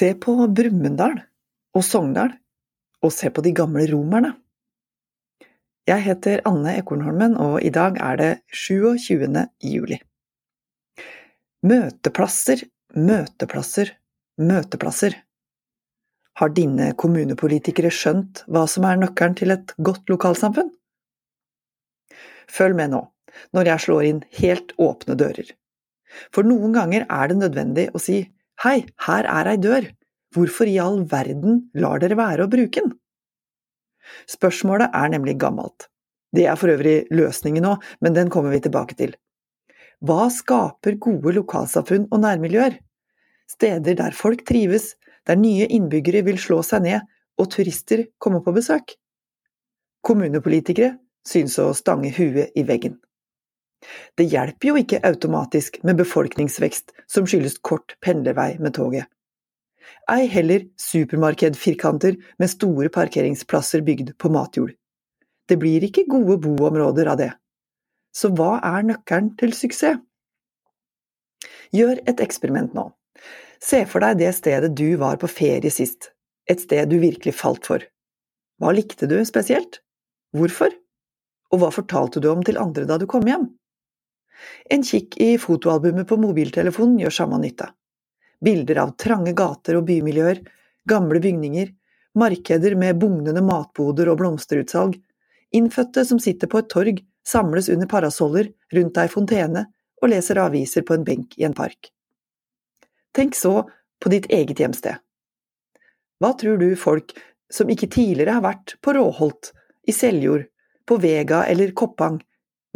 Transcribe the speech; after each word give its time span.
Se 0.00 0.14
på 0.16 0.32
Brumunddal 0.48 1.18
og 1.76 1.82
Sogndal, 1.84 2.30
og 3.04 3.12
se 3.12 3.28
på 3.28 3.42
de 3.44 3.50
gamle 3.52 3.82
romerne. 3.90 4.30
Jeg 5.90 6.04
heter 6.06 6.40
Anne 6.48 6.72
Ekornholmen, 6.80 7.34
og 7.36 7.58
i 7.60 7.72
dag 7.74 7.98
er 8.00 8.16
det 8.16 8.30
27. 8.48 9.26
juli. 9.60 9.98
Møteplasser, 11.68 12.64
møteplasser, 12.96 13.92
møteplasser. 14.40 15.18
Har 16.40 16.56
dine 16.56 16.94
kommunepolitikere 16.96 17.92
skjønt 17.92 18.46
hva 18.48 18.64
som 18.72 18.88
er 18.88 19.04
nøkkelen 19.04 19.36
til 19.36 19.52
et 19.52 19.76
godt 19.76 20.08
lokalsamfunn? 20.08 20.72
Følg 22.48 22.80
med 22.80 22.94
nå, 22.96 23.04
når 23.52 23.74
jeg 23.74 23.88
slår 23.90 24.12
inn 24.14 24.26
helt 24.40 24.72
åpne 24.80 25.20
dører. 25.20 25.56
For 26.32 26.46
noen 26.46 26.72
ganger 26.80 27.04
er 27.04 27.28
det 27.28 27.42
nødvendig 27.44 27.90
å 27.92 28.00
si 28.00 28.22
hei, 28.64 28.84
her 29.06 29.28
er 29.28 29.48
ei 29.54 29.60
dør, 29.60 29.86
hvorfor 30.34 30.68
i 30.68 30.76
all 30.82 31.02
verden 31.10 31.64
lar 31.74 32.02
dere 32.02 32.18
være 32.18 32.44
å 32.44 32.52
bruke 32.52 32.82
den? 32.82 32.92
Spørsmålet 34.30 34.92
er 34.96 35.10
nemlig 35.12 35.38
gammelt. 35.40 35.88
Det 36.34 36.46
er 36.46 36.58
for 36.58 36.70
øvrig 36.70 37.10
løsningen 37.14 37.64
nå, 37.66 37.74
men 38.00 38.14
den 38.14 38.30
kommer 38.30 38.54
vi 38.54 38.62
tilbake 38.62 38.96
til. 38.98 39.16
Hva 40.04 40.30
skaper 40.32 40.96
gode 41.02 41.34
lokalsamfunn 41.36 42.06
og 42.10 42.22
nærmiljøer? 42.22 42.78
Steder 43.50 43.98
der 43.98 44.16
folk 44.16 44.44
trives, 44.48 44.94
der 45.26 45.36
nye 45.36 45.66
innbyggere 45.68 46.22
vil 46.26 46.38
slå 46.40 46.62
seg 46.64 46.86
ned 46.86 47.08
og 47.40 47.50
turister 47.52 48.06
kommer 48.22 48.44
på 48.44 48.54
besøk? 48.56 48.94
Kommunepolitikere 50.06 50.94
synes 51.26 51.58
å 51.60 51.72
stange 51.76 52.12
huet 52.16 52.54
i 52.56 52.64
veggen. 52.64 52.96
Det 54.18 54.26
hjelper 54.28 54.70
jo 54.70 54.80
ikke 54.80 55.00
automatisk 55.06 55.78
med 55.86 56.00
befolkningsvekst 56.00 56.92
som 57.10 57.26
skyldes 57.28 57.58
kort 57.64 57.96
pendlervei 58.04 58.54
med 58.60 58.76
toget. 58.76 59.08
Ei 60.10 60.26
heller 60.30 60.66
supermarkedfirkanter 60.80 62.18
med 62.38 62.50
store 62.50 62.90
parkeringsplasser 62.92 63.84
bygd 63.86 64.14
på 64.18 64.30
matjord. 64.32 64.74
Det 65.48 65.58
blir 65.58 65.84
ikke 65.86 66.06
gode 66.10 66.38
boområder 66.44 67.10
av 67.10 67.18
det. 67.20 67.32
Så 68.14 68.30
hva 68.34 68.58
er 68.66 68.86
nøkkelen 68.86 69.34
til 69.40 69.54
suksess? 69.56 70.00
Gjør 71.70 72.00
et 72.10 72.20
eksperiment 72.22 72.74
nå. 72.74 72.88
Se 73.62 73.84
for 73.86 74.02
deg 74.02 74.18
det 74.18 74.32
stedet 74.34 74.72
du 74.74 74.96
var 74.98 75.20
på 75.20 75.28
ferie 75.30 75.70
sist, 75.70 76.10
et 76.50 76.62
sted 76.64 76.90
du 76.90 76.98
virkelig 76.98 77.36
falt 77.38 77.68
for. 77.68 77.84
Hva 78.60 78.72
likte 78.74 79.06
du 79.10 79.18
spesielt? 79.28 79.78
Hvorfor? 80.36 80.74
Og 81.50 81.62
hva 81.62 81.70
fortalte 81.74 82.22
du 82.22 82.30
om 82.32 82.42
til 82.46 82.58
andre 82.58 82.86
da 82.88 82.98
du 82.98 83.06
kom 83.10 83.26
hjem? 83.28 83.46
En 84.70 84.84
kikk 84.86 85.16
i 85.20 85.34
fotoalbumet 85.38 86.08
på 86.08 86.18
mobiltelefonen 86.20 86.98
gjør 87.02 87.16
samme 87.20 87.40
nytte. 87.42 87.70
Bilder 88.40 88.82
av 88.84 88.94
trange 89.00 89.34
gater 89.36 89.76
og 89.78 89.86
bymiljøer, 89.88 90.40
gamle 90.88 91.20
bygninger, 91.20 91.68
markeder 92.18 92.74
med 92.78 92.98
bugnende 92.98 93.42
matboder 93.44 94.08
og 94.10 94.20
blomsterutsalg, 94.22 94.96
innfødte 95.52 96.04
som 96.06 96.20
sitter 96.22 96.50
på 96.50 96.62
et 96.62 96.70
torg, 96.72 97.02
samles 97.26 97.68
under 97.68 97.88
parasoller 97.90 98.48
rundt 98.74 98.98
ei 98.98 99.08
fontene 99.12 99.66
og 100.00 100.10
leser 100.12 100.40
aviser 100.40 100.86
på 100.86 100.96
en 100.96 101.04
benk 101.04 101.36
i 101.38 101.44
en 101.46 101.56
park. 101.56 101.92
Tenk 103.12 103.36
så 103.36 103.68
på 104.00 104.12
ditt 104.12 104.30
eget 104.32 104.62
hjemsted. 104.62 104.96
Hva 106.20 106.32
tror 106.40 106.60
du 106.60 106.72
folk 106.76 107.12
som 107.52 107.70
ikke 107.72 107.90
tidligere 107.90 108.38
har 108.38 108.44
vært 108.44 108.76
på 108.84 108.94
Råholt, 108.96 109.52
i 109.88 109.92
Seljord, 109.92 110.46
på 110.86 110.98
Vega 111.00 111.44
eller 111.48 111.72
Koppang, 111.76 112.20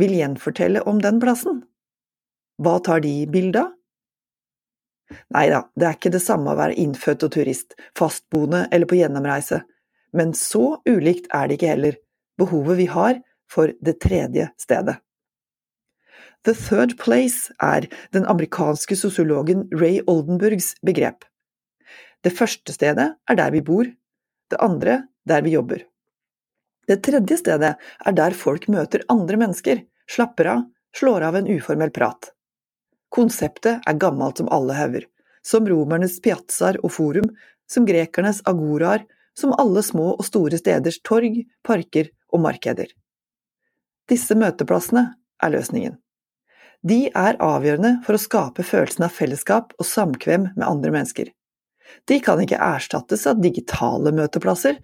vil 0.01 0.15
gjenfortelle 0.19 0.83
om 0.89 1.01
den 1.03 1.21
plassen. 1.23 1.63
Hva 2.63 2.79
tar 2.85 3.03
de 3.05 3.15
bilde 3.31 3.65
av? 3.67 3.73
Nei 5.35 5.47
da, 5.53 5.61
det 5.77 5.87
er 5.87 5.97
ikke 5.99 6.15
det 6.15 6.23
samme 6.25 6.55
å 6.55 6.59
være 6.59 6.79
innfødt 6.81 7.27
og 7.27 7.35
turist, 7.37 7.75
fastboende 7.99 8.65
eller 8.73 8.89
på 8.89 8.97
gjennomreise, 8.99 9.61
men 10.17 10.33
så 10.39 10.79
ulikt 10.89 11.29
er 11.35 11.49
det 11.49 11.59
ikke 11.59 11.73
heller, 11.75 11.99
behovet 12.41 12.81
vi 12.81 12.87
har 12.91 13.19
for 13.51 13.75
det 13.85 13.99
tredje 14.03 14.49
stedet. 14.59 14.97
The 16.45 16.55
third 16.57 16.97
place 17.01 17.53
er 17.63 17.87
den 18.13 18.27
amerikanske 18.29 18.97
sosiologen 19.01 19.65
Ray 19.73 20.03
Oldenburgs 20.07 20.75
begrep. 20.85 21.25
Det 22.25 22.33
første 22.33 22.73
stedet 22.75 23.15
er 23.29 23.39
der 23.39 23.53
vi 23.55 23.63
bor, 23.65 23.89
det 24.51 24.61
andre 24.61 25.03
der 25.29 25.45
vi 25.45 25.55
jobber. 25.57 25.85
Det 26.89 27.01
tredje 27.07 27.39
stedet 27.41 27.75
er 27.81 28.17
der 28.17 28.37
folk 28.37 28.69
møter 28.69 29.05
andre 29.13 29.39
mennesker, 29.41 29.83
slapper 30.11 30.51
av, 30.53 30.63
slår 30.97 31.27
av 31.31 31.39
en 31.41 31.49
uformell 31.51 31.93
prat. 31.95 32.31
Konseptet 33.15 33.85
er 33.87 34.01
gammelt 34.01 34.41
som 34.41 34.51
alle 34.53 34.77
hauger, 34.77 35.07
som 35.45 35.67
romernes 35.69 36.19
piazzaer 36.25 36.81
og 36.85 36.93
forum, 36.97 37.29
som 37.71 37.87
grekernes 37.89 38.43
agoraer, 38.49 39.05
som 39.39 39.55
alle 39.59 39.83
små 39.83 40.13
og 40.15 40.25
store 40.27 40.59
steders 40.61 41.01
torg, 41.03 41.41
parker 41.67 42.11
og 42.33 42.45
markeder. 42.45 42.91
Disse 44.11 44.37
møteplassene 44.39 45.07
er 45.43 45.55
løsningen. 45.55 45.97
De 46.85 47.07
er 47.09 47.39
avgjørende 47.41 47.95
for 48.05 48.17
å 48.17 48.21
skape 48.21 48.67
følelsen 48.67 49.07
av 49.07 49.15
fellesskap 49.17 49.73
og 49.79 49.89
samkvem 49.89 50.51
med 50.53 50.67
andre 50.67 50.93
mennesker. 50.93 51.31
De 52.09 52.19
kan 52.21 52.41
ikke 52.43 52.61
erstattes 52.61 53.25
av 53.31 53.41
digitale 53.41 54.13
møteplasser, 54.13 54.77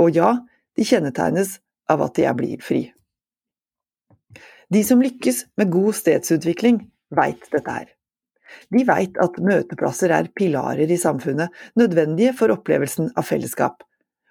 og 0.00 0.16
ja, 0.16 0.34
de 0.80 0.86
kjennetegnes 0.88 1.58
av 1.92 2.00
at 2.06 2.16
de 2.16 2.24
er 2.24 2.36
blidfri. 2.38 2.80
De 4.72 4.80
som 4.86 5.02
lykkes 5.02 5.42
med 5.60 5.68
god 5.74 5.92
stedsutvikling, 5.98 6.78
veit 7.12 7.42
dette 7.52 7.74
her. 7.74 7.88
De 8.72 8.86
veit 8.88 9.18
at 9.20 9.36
møteplasser 9.44 10.14
er 10.14 10.30
pilarer 10.34 10.88
i 10.90 10.98
samfunnet, 10.98 11.50
nødvendige 11.76 12.32
for 12.38 12.54
opplevelsen 12.54 13.10
av 13.18 13.28
fellesskap. 13.28 13.82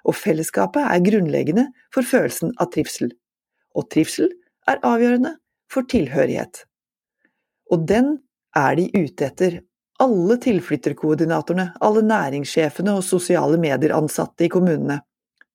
Og 0.08 0.16
fellesskapet 0.18 0.82
er 0.82 1.04
grunnleggende 1.06 1.68
for 1.94 2.08
følelsen 2.08 2.56
av 2.58 2.72
trivsel. 2.74 3.12
Og 3.78 3.86
trivsel 3.94 4.32
er 4.68 4.82
avgjørende 4.88 5.36
for 5.70 5.86
tilhørighet. 5.92 6.64
Og 7.70 7.86
den 7.86 8.16
er 8.58 8.80
de 8.80 8.88
ute 8.96 9.28
etter, 9.28 9.60
alle 10.00 10.40
tilflytterkoordinatorene, 10.42 11.76
alle 11.84 12.02
næringssjefene 12.08 12.96
og 12.96 13.06
sosiale 13.06 13.60
medier-ansatte 13.62 14.48
i 14.48 14.52
kommunene 14.52 15.02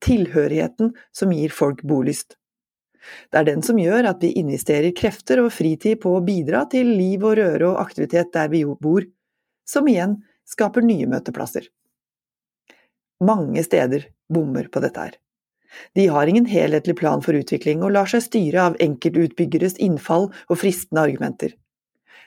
tilhørigheten 0.05 0.95
som 1.13 1.33
gir 1.33 1.53
folk 1.55 1.83
bolyst. 1.87 2.37
Det 3.31 3.41
er 3.41 3.49
den 3.49 3.63
som 3.65 3.79
gjør 3.79 4.09
at 4.09 4.23
vi 4.25 4.33
investerer 4.41 4.95
krefter 4.97 5.43
og 5.43 5.53
fritid 5.53 6.01
på 6.03 6.15
å 6.17 6.23
bidra 6.25 6.65
til 6.73 6.95
liv 6.97 7.25
og 7.25 7.37
røre 7.41 7.73
og 7.73 7.81
aktivitet 7.83 8.33
der 8.33 8.49
vi 8.53 8.65
bor, 8.65 9.05
som 9.69 9.89
igjen 9.89 10.19
skaper 10.49 10.85
nye 10.85 11.09
møteplasser. 11.11 11.69
Mange 13.25 13.63
steder 13.65 14.09
bommer 14.33 14.69
på 14.73 14.83
dette 14.85 15.05
her. 15.09 15.19
De 15.99 16.07
har 16.07 16.31
ingen 16.31 16.47
helhetlig 16.47 16.97
plan 16.97 17.23
for 17.25 17.37
utvikling 17.37 17.83
og 17.83 17.95
lar 17.97 18.09
seg 18.11 18.23
styre 18.25 18.69
av 18.71 18.81
enkeltutbyggeres 18.83 19.77
innfall 19.83 20.29
og 20.31 20.61
fristende 20.61 21.03
argumenter. 21.03 21.55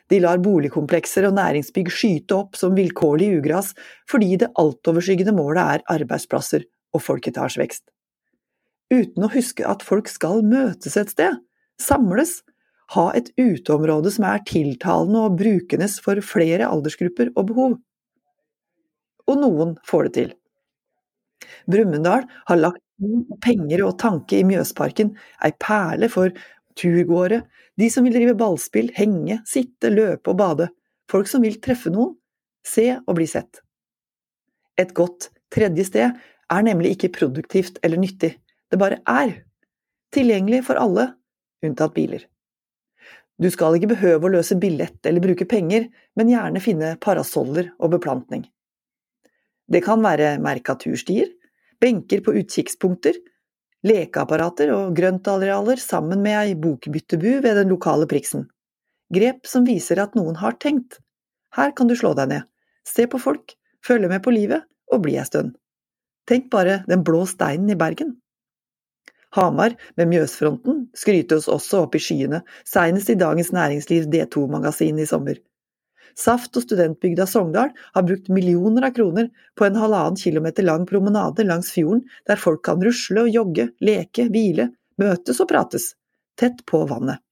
De 0.08 0.20
lar 0.20 0.40
boligkomplekser 0.40 1.26
og 1.28 1.36
næringsbygg 1.36 1.90
skyte 1.92 2.36
opp 2.36 2.56
som 2.56 2.76
vilkårlig 2.76 3.28
ugras 3.40 3.74
fordi 4.08 4.36
det 4.40 4.52
altoverskyggende 4.60 5.34
målet 5.36 5.78
er 5.78 5.86
arbeidsplasser 5.96 6.64
og 6.94 7.04
folketallsvekst. 7.04 7.84
Uten 8.88 9.26
å 9.26 9.32
huske 9.32 9.66
at 9.68 9.84
folk 9.84 10.08
skal 10.08 10.42
møtes 10.46 10.96
et 10.96 11.12
sted, 11.12 11.36
samles, 11.80 12.40
ha 12.96 13.10
et 13.16 13.28
uteområde 13.36 14.10
som 14.14 14.24
er 14.30 14.44
tiltalende 14.48 15.26
og 15.26 15.36
brukendes 15.40 15.98
for 16.04 16.20
flere 16.24 16.68
aldersgrupper 16.68 17.34
og 17.34 17.50
behov. 17.50 17.74
Og 19.28 19.40
noen 19.42 19.74
får 19.84 20.08
det 20.08 20.12
til. 20.16 20.30
Brumunddal 21.68 22.24
har 22.48 22.60
lagt 22.60 22.80
penger 23.44 23.84
og 23.84 23.98
tanke 24.00 24.40
i 24.40 24.46
Mjøsparken, 24.48 25.12
ei 25.44 25.52
perle 25.60 26.08
for 26.10 26.32
turgåere, 26.78 27.42
de 27.78 27.90
som 27.92 28.06
vil 28.06 28.16
drive 28.16 28.34
ballspill, 28.38 28.88
henge, 28.96 29.38
sitte, 29.46 29.92
løpe 29.92 30.32
og 30.32 30.40
bade, 30.40 30.70
folk 31.10 31.28
som 31.30 31.44
vil 31.44 31.60
treffe 31.62 31.92
noen, 31.94 32.16
se 32.66 32.90
og 32.98 33.14
bli 33.20 33.28
sett. 33.28 33.60
Et 34.80 34.90
godt 34.94 35.28
tredje 35.54 35.86
sted 35.88 36.16
er 36.52 36.64
nemlig 36.64 36.96
ikke 36.96 37.12
produktivt 37.18 37.78
eller 37.84 38.00
nyttig, 38.00 38.34
det 38.70 38.80
bare 38.80 39.00
er. 39.08 39.34
Tilgjengelig 40.14 40.64
for 40.68 40.80
alle, 40.80 41.10
unntatt 41.64 41.94
biler. 41.96 42.24
Du 43.38 43.50
skal 43.54 43.76
ikke 43.76 43.92
behøve 43.92 44.26
å 44.26 44.32
løse 44.34 44.56
billett 44.58 45.06
eller 45.06 45.22
bruke 45.22 45.46
penger, 45.46 45.86
men 46.18 46.30
gjerne 46.32 46.62
finne 46.62 46.94
parasoller 47.02 47.70
og 47.78 47.92
beplantning. 47.94 48.46
Det 49.68 49.82
kan 49.84 50.02
være 50.02 50.38
merkaturstier, 50.42 51.28
benker 51.78 52.24
på 52.24 52.34
utkikkspunkter, 52.40 53.18
lekeapparater 53.86 54.72
og 54.74 54.96
grøntarealer 54.98 55.78
sammen 55.78 56.24
med 56.24 56.38
ei 56.40 56.56
bokbyttebu 56.58 57.38
ved 57.44 57.60
den 57.60 57.70
lokale 57.70 58.08
priksen. 58.10 58.48
Grep 59.14 59.46
som 59.46 59.68
viser 59.68 60.00
at 60.02 60.16
noen 60.18 60.40
har 60.40 60.58
tenkt. 60.58 60.98
Her 61.54 61.70
kan 61.76 61.88
du 61.88 61.94
slå 61.96 62.14
deg 62.18 62.32
ned, 62.32 62.48
se 62.84 63.06
på 63.06 63.20
folk, 63.22 63.54
følge 63.86 64.10
med 64.10 64.24
på 64.24 64.34
livet 64.34 64.66
og 64.92 65.04
bli 65.04 65.14
ei 65.20 65.28
stund. 65.28 65.54
Tenk 66.28 66.50
bare 66.52 66.82
den 66.88 67.04
blå 67.04 67.24
steinen 67.26 67.70
i 67.72 67.76
Bergen. 67.78 68.16
Hamar, 69.36 69.74
med 69.96 70.08
Mjøsfronten, 70.08 70.86
skrytes 70.96 71.48
også 71.52 71.84
opp 71.84 71.96
i 71.96 72.00
skyene, 72.00 72.40
senest 72.68 73.10
i 73.12 73.16
Dagens 73.20 73.50
Næringsliv 73.52 74.08
D2-magasin 74.12 75.00
i 75.00 75.06
sommer. 75.08 75.40
Saft 76.18 76.56
og 76.58 76.64
studentbygda 76.64 77.28
Sogndal 77.30 77.70
har 77.94 78.06
brukt 78.06 78.30
millioner 78.32 78.88
av 78.88 78.96
kroner 78.96 79.28
på 79.58 79.68
en 79.68 79.76
halvannen 79.78 80.18
kilometer 80.18 80.66
lang 80.66 80.86
promenade 80.88 81.44
langs 81.46 81.70
fjorden 81.74 82.02
der 82.26 82.40
folk 82.40 82.64
kan 82.66 82.82
rusle 82.82 83.26
og 83.26 83.30
jogge, 83.30 83.68
leke, 83.84 84.26
hvile, 84.32 84.70
møtes 84.98 85.38
og 85.44 85.50
prates, 85.52 85.92
tett 86.40 86.64
på 86.66 86.82
vannet. 86.90 87.22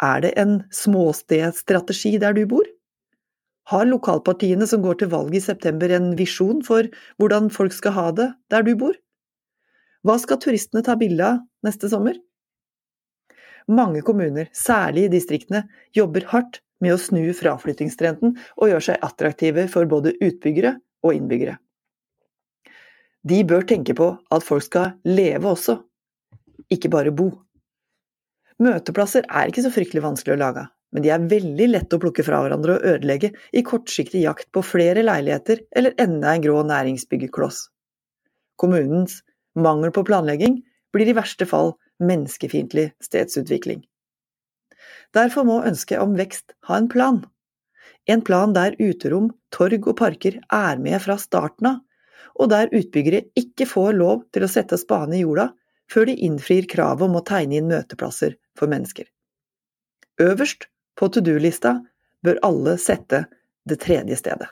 Er 0.00 0.22
det 0.24 0.36
en 0.40 0.60
småstedstrategi 0.72 2.14
der 2.22 2.36
du 2.36 2.44
bor? 2.48 2.68
Har 3.70 3.86
lokalpartiene 3.86 4.66
som 4.66 4.82
går 4.82 4.98
til 5.00 5.12
valg 5.12 5.34
i 5.36 5.42
september 5.42 5.92
en 5.94 6.10
visjon 6.18 6.64
for 6.66 6.88
hvordan 7.22 7.52
folk 7.54 7.74
skal 7.76 7.94
ha 7.94 8.08
det 8.16 8.26
der 8.50 8.66
du 8.66 8.72
bor? 8.78 8.96
Hva 10.02 10.16
skal 10.18 10.40
turistene 10.42 10.82
ta 10.82 10.96
bilde 10.98 11.26
av 11.26 11.42
neste 11.66 11.90
sommer? 11.92 12.16
Mange 13.70 14.02
kommuner, 14.02 14.48
særlig 14.56 15.06
i 15.06 15.12
distriktene, 15.12 15.66
jobber 15.94 16.26
hardt 16.32 16.62
med 16.82 16.96
å 16.96 16.98
snu 16.98 17.22
fraflyttingstrenden 17.36 18.34
og 18.56 18.72
gjøre 18.72 18.86
seg 18.88 19.04
attraktive 19.06 19.66
for 19.70 19.86
både 19.86 20.16
utbyggere 20.18 20.74
og 21.04 21.14
innbyggere. 21.14 21.58
De 23.22 23.42
bør 23.44 23.66
tenke 23.68 23.94
på 23.94 24.10
at 24.32 24.46
folk 24.46 24.64
skal 24.64 24.96
leve 25.06 25.46
også, 25.52 25.76
ikke 26.72 26.90
bare 26.90 27.12
bo. 27.14 27.28
Møteplasser 28.60 29.28
er 29.28 29.52
ikke 29.52 29.62
så 29.64 29.72
fryktelig 29.72 30.02
vanskelig 30.04 30.34
å 30.34 30.40
lage, 30.40 30.64
men 30.92 31.04
de 31.04 31.12
er 31.14 31.26
veldig 31.30 31.68
lette 31.70 31.96
å 31.96 32.02
plukke 32.02 32.24
fra 32.26 32.40
hverandre 32.42 32.76
og 32.76 32.86
ødelegge 32.94 33.32
i 33.56 33.62
kortsiktig 33.66 34.24
jakt 34.24 34.48
på 34.54 34.62
flere 34.66 35.04
leiligheter 35.06 35.62
eller 35.76 35.94
enda 36.02 36.34
en 36.34 36.44
grå 36.44 36.62
næringsbyggekloss. 36.66 37.68
Kommunens 38.60 39.20
mangel 39.54 39.94
på 39.94 40.04
planlegging 40.06 40.60
blir 40.94 41.10
i 41.10 41.16
verste 41.16 41.46
fall 41.46 41.74
menneskefiendtlig 42.02 42.90
stedsutvikling. 43.02 43.84
Derfor 45.14 45.46
må 45.46 45.60
ønsket 45.66 46.02
om 46.02 46.16
vekst 46.18 46.54
ha 46.68 46.78
en 46.78 46.88
plan. 46.90 47.22
En 48.10 48.22
plan 48.26 48.54
der 48.56 48.74
uterom, 48.80 49.30
torg 49.54 49.86
og 49.86 49.96
parker 50.00 50.40
er 50.54 50.82
med 50.82 50.98
fra 51.04 51.18
starten 51.20 51.70
av, 51.74 51.78
og 52.40 52.50
der 52.50 52.70
utbyggere 52.72 53.26
ikke 53.38 53.66
får 53.68 53.94
lov 53.98 54.22
til 54.34 54.46
å 54.46 54.50
sette 54.50 54.78
spaden 54.80 55.16
i 55.18 55.22
jorda 55.22 55.50
før 55.90 56.06
de 56.08 56.16
innfrir 56.26 56.68
kravet 56.70 57.06
om 57.06 57.18
å 57.18 57.24
tegne 57.26 57.58
inn 57.58 57.70
møteplasser 57.70 58.36
for 58.58 58.70
mennesker. 58.70 59.08
Øverst 60.22 60.68
på 61.00 61.08
to 61.08 61.22
do-lista 61.24 61.78
bør 62.24 62.40
alle 62.44 62.76
sette 62.80 63.24
det 63.68 63.80
tredje 63.80 64.18
stedet. 64.20 64.48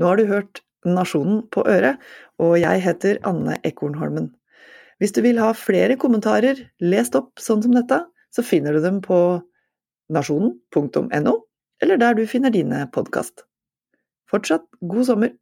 Nå 0.00 0.08
har 0.08 0.16
du 0.16 0.28
hørt 0.30 0.62
Nasjonen 0.88 1.44
på 1.54 1.62
øret, 1.68 2.00
og 2.42 2.56
jeg 2.58 2.80
heter 2.82 3.20
Anne 3.28 3.58
Ekornholmen. 3.62 4.32
Hvis 4.98 5.14
du 5.14 5.20
vil 5.22 5.38
ha 5.38 5.52
flere 5.54 5.98
kommentarer 6.00 6.58
lest 6.82 7.14
opp 7.18 7.38
sånn 7.42 7.62
som 7.62 7.76
dette, 7.76 8.00
så 8.32 8.42
finner 8.42 8.74
du 8.74 8.80
dem 8.82 8.98
på 9.04 9.18
nasjonen.no, 10.12 11.34
eller 11.82 12.00
der 12.00 12.18
du 12.18 12.24
finner 12.26 12.54
dine 12.54 12.86
podkast. 12.94 13.44
Fortsatt 14.30 14.66
god 14.80 15.06
sommer! 15.06 15.32